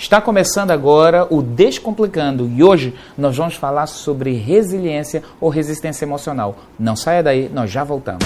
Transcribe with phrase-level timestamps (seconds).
[0.00, 6.56] Está começando agora o Descomplicando e hoje nós vamos falar sobre resiliência ou resistência emocional.
[6.78, 8.24] Não saia daí, nós já voltamos.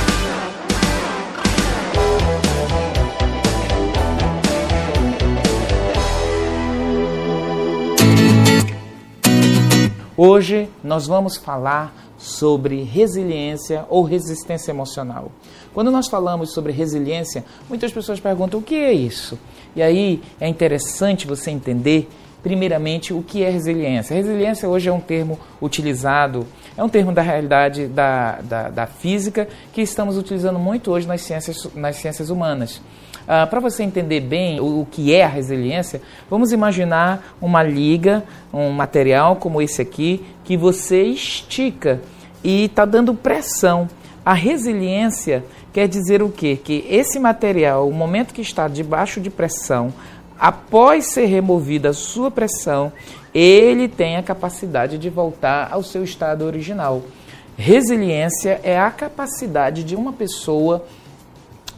[10.16, 15.32] Hoje nós vamos falar sobre resiliência ou resistência emocional.
[15.72, 19.36] Quando nós falamos sobre resiliência, muitas pessoas perguntam o que é isso?
[19.74, 22.08] E aí é interessante você entender,
[22.44, 24.14] primeiramente, o que é resiliência.
[24.14, 29.48] Resiliência hoje é um termo utilizado, é um termo da realidade da, da, da física
[29.72, 32.80] que estamos utilizando muito hoje nas ciências, nas ciências humanas.
[33.26, 38.22] Ah, Para você entender bem o, o, que é a resiliência, vamos imaginar uma liga,
[38.52, 42.00] um material como esse aqui, que você estica
[42.42, 43.88] e está dando pressão.
[44.24, 46.58] A resiliência quer dizer o quê?
[46.62, 49.92] Que esse material, o momento que está debaixo de pressão,
[50.38, 52.92] após ser removida a sua pressão,
[53.34, 57.02] ele tem a capacidade de voltar ao seu estado original.
[57.56, 60.84] Resiliência é a capacidade de uma pessoa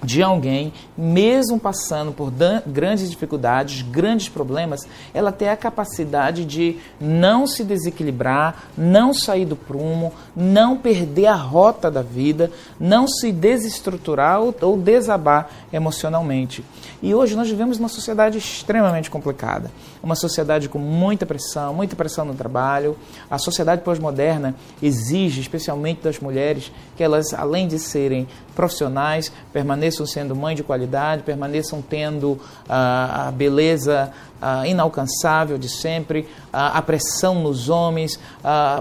[0.02, 2.32] de alguém, mesmo passando por
[2.66, 9.56] grandes dificuldades, grandes problemas, ela tem a capacidade de não se desequilibrar, não sair do
[9.56, 16.64] prumo, não perder a rota da vida, não se desestruturar ou, ou desabar emocionalmente.
[17.02, 19.70] E hoje nós vivemos uma sociedade extremamente complicada,
[20.02, 22.96] uma sociedade com muita pressão, muita pressão no trabalho.
[23.30, 30.34] A sociedade pós-moderna exige, especialmente das mulheres, que elas, além de serem profissionais, permaneçam sendo
[30.34, 37.36] mãe de qualidade, permaneçam tendo uh, a beleza uh, inalcançável de sempre, uh, a pressão
[37.36, 38.18] nos homens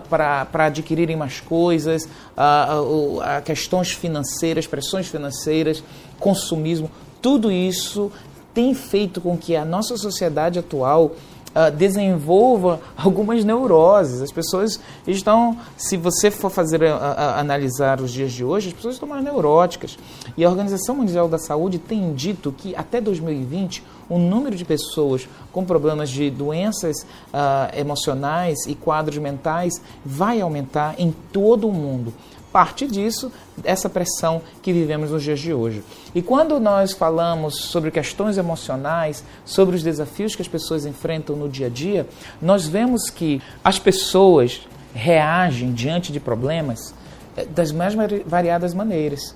[0.10, 5.84] para adquirirem mais coisas, uh, questões financeiras, pressões financeiras,
[6.20, 6.90] consumismo,
[7.22, 8.12] tudo isso
[8.54, 11.12] tem feito com que a nossa sociedade atual
[11.56, 14.22] uh, desenvolva algumas neuroses.
[14.22, 18.74] As pessoas estão, se você for fazer a, a, analisar os dias de hoje, as
[18.74, 19.98] pessoas estão mais neuróticas.
[20.36, 25.28] E a Organização Mundial da Saúde tem dito que até 2020 o número de pessoas
[25.52, 26.98] com problemas de doenças
[27.34, 32.14] uh, emocionais e quadros mentais vai aumentar em todo o mundo
[32.56, 33.30] parte disso,
[33.66, 35.84] essa pressão que vivemos nos dias de hoje.
[36.16, 41.50] E quando nós falamos sobre questões emocionais, sobre os desafios que as pessoas enfrentam no
[41.50, 42.08] dia a dia,
[42.42, 44.62] nós vemos que as pessoas
[44.94, 46.96] reagem diante de problemas
[47.36, 47.94] eh, das mais
[48.26, 49.36] variadas maneiras.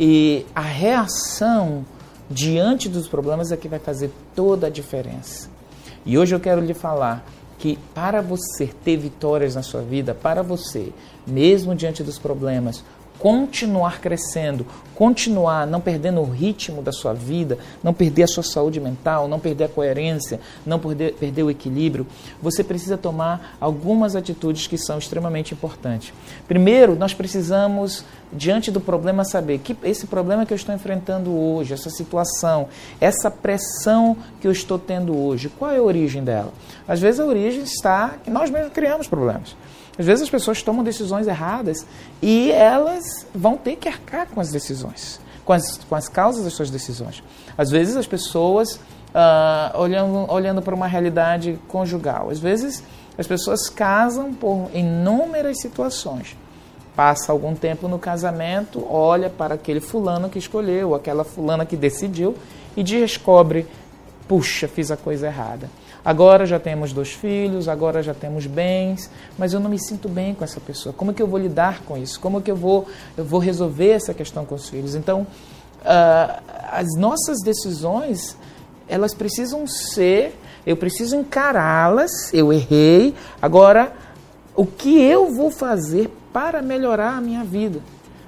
[0.00, 1.84] E a reação
[2.30, 5.50] diante dos problemas é que vai fazer toda a diferença.
[6.06, 7.22] E hoje eu quero lhe falar
[7.58, 10.92] que para você ter vitórias na sua vida, para você,
[11.26, 12.84] mesmo diante dos problemas,
[13.18, 18.80] continuar crescendo, continuar não perdendo o ritmo da sua vida, não perder a sua saúde
[18.80, 22.06] mental, não perder a coerência, não perder, perder o equilíbrio,
[22.40, 26.12] você precisa tomar algumas atitudes que são extremamente importantes.
[26.48, 31.74] Primeiro, nós precisamos, diante do problema, saber que esse problema que eu estou enfrentando hoje,
[31.74, 32.68] essa situação,
[33.00, 36.52] essa pressão que eu estou tendo hoje, qual é a origem dela?
[36.88, 39.54] Às vezes a origem está que nós mesmos criamos problemas.
[39.98, 41.86] Às vezes as pessoas tomam decisões erradas
[42.20, 46.52] e elas vão ter que arcar com as decisões, com as, com as causas das
[46.52, 47.22] suas decisões.
[47.56, 52.82] Às vezes as pessoas uh, olhando, olhando para uma realidade conjugal, às vezes
[53.18, 56.36] as pessoas casam por inúmeras situações.
[56.94, 62.34] Passa algum tempo no casamento, olha para aquele fulano que escolheu, aquela fulana que decidiu
[62.74, 63.66] e descobre,
[64.28, 65.68] puxa, fiz a coisa errada.
[66.04, 70.34] Agora já temos dois filhos, agora já temos bens, mas eu não me sinto bem
[70.34, 70.92] com essa pessoa.
[70.92, 72.20] Como que eu vou lidar com isso?
[72.20, 72.86] Como que eu vou,
[73.16, 74.94] eu vou resolver essa questão com os filhos?
[74.94, 78.36] Então, uh, as nossas decisões,
[78.88, 83.92] elas precisam ser, eu preciso encará-las, eu errei, agora,
[84.54, 87.80] o que eu vou fazer para melhorar a minha vida?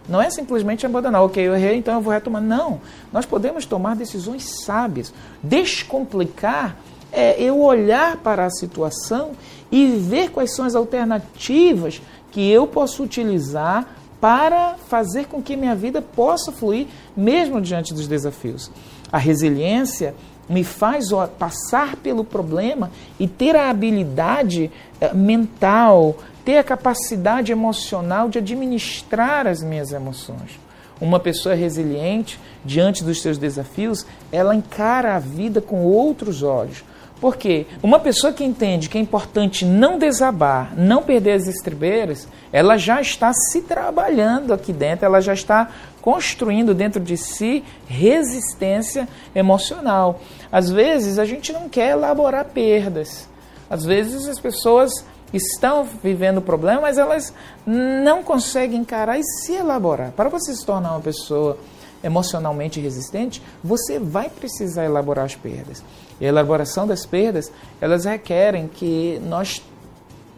[0.09, 2.43] Não é simplesmente abandonar, ok, eu errei, então eu vou retomar.
[2.43, 2.81] Não,
[3.13, 6.77] nós podemos tomar decisões sábias, descomplicar
[7.11, 9.33] é eu olhar para a situação
[9.73, 13.87] e ver quais são as alternativas que eu posso utilizar
[14.21, 18.71] para fazer com que minha vida possa fluir mesmo diante dos desafios.
[19.11, 20.15] A resiliência
[20.49, 21.07] me faz
[21.39, 24.71] passar pelo problema e ter a habilidade
[25.01, 26.17] eh, mental,
[26.49, 30.59] ter a capacidade emocional de administrar as minhas emoções.
[30.99, 36.83] Uma pessoa resiliente, diante dos seus desafios, ela encara a vida com outros olhos
[37.21, 42.79] Porque uma pessoa que entende que é importante não desabar, não perder as estribeiras, ela
[42.79, 45.69] já está se trabalhando aqui dentro, ela já está
[46.01, 50.19] construindo dentro de si resistência emocional.
[50.51, 53.29] Às vezes a gente não quer elaborar perdas.
[53.69, 54.91] Às vezes as pessoas
[55.33, 57.33] estão vivendo problema, mas elas
[57.67, 60.13] não conseguem encarar e se elaborar.
[60.13, 61.59] Para você se tornar uma pessoa
[62.03, 65.83] emocionalmente resistente, você vai precisar elaborar as perdas.
[66.21, 69.63] E a elaboração das perdas, elas requerem que nós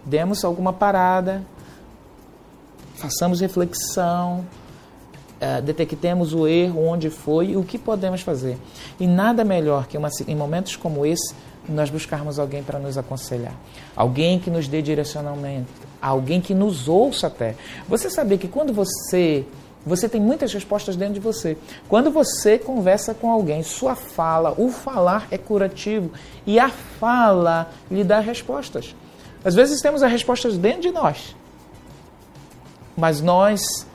[0.05, 1.43] demos alguma parada,
[2.95, 4.45] façamos reflexão,
[5.41, 8.59] uh, detectemos o erro, onde foi e o que podemos fazer.
[8.99, 11.35] E nada melhor que uma, em momentos como esse
[11.69, 13.55] nós buscarmos alguém para nos aconselhar,
[13.95, 15.71] alguém que nos dê direcionamento,
[16.01, 17.55] alguém que nos ouça até.
[17.89, 19.45] Você saber que quando você
[19.85, 21.57] você tem muitas respostas dentro de você.
[21.89, 26.11] Quando você conversa com alguém, sua fala, o falar é curativo
[26.47, 28.95] e a fala lhe dá respostas.
[29.43, 31.35] Às vezes temos as respostas dentro de nós,
[32.95, 33.87] mas nós,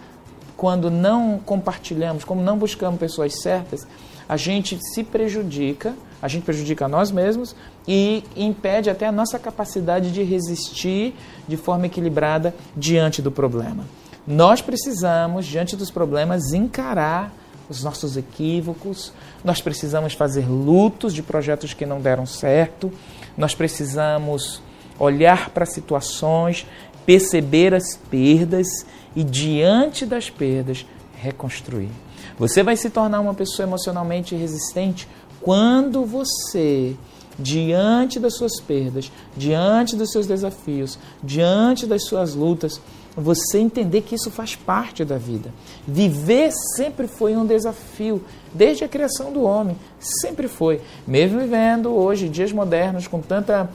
[0.57, 3.85] quando não compartilhamos, como não buscamos pessoas certas,
[4.27, 5.93] a gente se prejudica,
[6.25, 7.55] a gente prejudica nós mesmos
[7.87, 11.13] e impede até a nossa capacidade de resistir
[11.47, 13.85] de forma equilibrada diante do problema.
[14.25, 17.31] Nós precisamos, diante dos problemas, encarar
[17.69, 19.13] os nossos equívocos,
[19.43, 22.91] nós precisamos fazer lutos de projetos que não deram certo,
[23.37, 24.63] nós precisamos
[24.97, 26.65] olhar para situações,
[27.05, 28.67] perceber as perdas
[29.15, 31.91] e, diante das perdas, reconstruir.
[32.37, 35.07] Você vai se tornar uma pessoa emocionalmente resistente
[35.45, 36.95] quando você,
[37.37, 42.81] diante das suas perdas, diante dos seus desafios, diante das suas lutas,
[43.15, 45.53] você entender que isso faz parte da vida.
[45.87, 50.81] Viver sempre foi um desafio, desde a criação do homem, sempre foi.
[51.05, 53.69] Mesmo vivendo hoje, dias modernos, com tanta,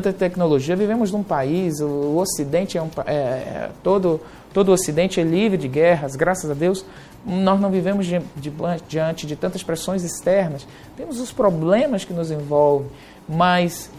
[0.00, 4.20] tanta tecnologia, vivemos num país, o, o Ocidente é um é, é, todo,
[4.52, 6.84] todo o Ocidente é livre de guerras, graças a Deus.
[7.24, 8.52] Nós não vivemos de, de,
[8.88, 12.90] diante de tantas pressões externas, temos os problemas que nos envolvem,
[13.28, 13.90] mas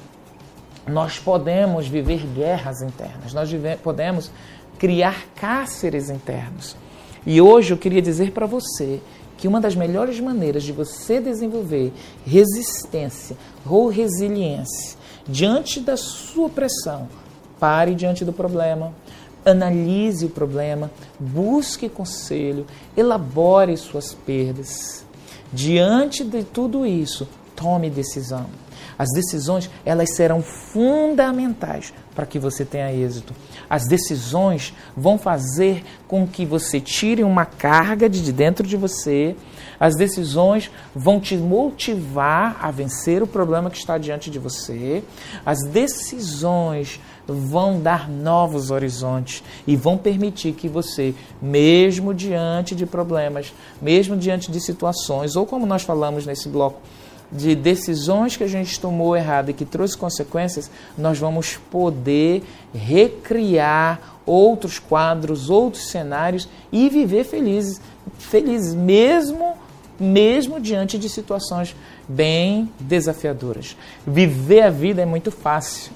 [0.86, 4.30] nós podemos viver guerras internas, nós vive, podemos
[4.78, 6.76] criar cárceres internos.
[7.26, 9.00] E hoje eu queria dizer para você
[9.38, 11.92] que uma das melhores maneiras de você desenvolver
[12.26, 13.36] resistência
[13.66, 14.98] ou resiliência
[15.28, 17.08] diante da sua pressão,
[17.60, 18.94] pare diante do problema,
[19.44, 22.66] analise o problema, busque conselho,
[22.96, 25.06] elabore suas perdas.
[25.54, 28.48] Diante de tudo isso, tome decisão.
[28.98, 33.34] As decisões, elas serão fundamentais para que você tenha êxito.
[33.70, 39.36] As decisões vão fazer com que você tire uma carga de dentro de você.
[39.78, 45.04] As decisões vão te motivar a vencer o problema que está diante de você.
[45.46, 53.54] As decisões vão dar novos horizontes e vão permitir que você, mesmo diante de problemas,
[53.82, 56.80] mesmo diante de situações, ou como nós falamos nesse bloco,
[57.32, 62.44] de decisões que a gente tomou errado e que trouxe consequências, nós vamos poder
[62.74, 67.82] recriar outros quadros, outros cenários e viver felizes,
[68.18, 69.54] felizes mesmo
[69.98, 71.74] mesmo diante de situações
[72.06, 73.78] bem desafiadoras.
[74.06, 75.94] Viver a vida é muito fácil.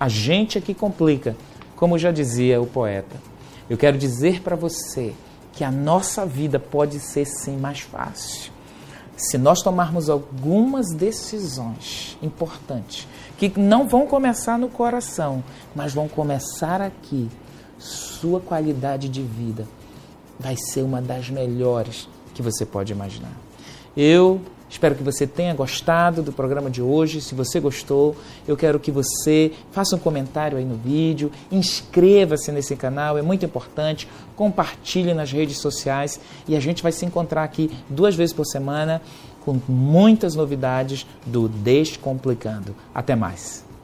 [0.00, 1.36] A gente é que complica,
[1.76, 3.16] como já dizia o poeta.
[3.70, 5.14] Eu quero dizer para você
[5.52, 8.55] que a nossa vida pode ser sim mais fácil
[9.16, 13.08] se nós tomarmos algumas decisões importantes,
[13.38, 15.42] que não vão começar no coração,
[15.74, 17.30] mas vão começar aqui,
[17.78, 19.66] sua qualidade de vida
[20.38, 23.32] vai ser uma das melhores que você pode imaginar.
[23.96, 27.20] Eu Espero que você tenha gostado do programa de hoje.
[27.20, 28.16] Se você gostou,
[28.48, 33.44] eu quero que você faça um comentário aí no vídeo, inscreva-se nesse canal, é muito
[33.44, 38.44] importante, compartilhe nas redes sociais e a gente vai se encontrar aqui duas vezes por
[38.44, 39.00] semana
[39.44, 42.74] com muitas novidades do Descomplicando.
[42.92, 43.75] Até mais!